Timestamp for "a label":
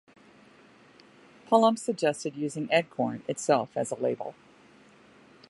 3.91-4.33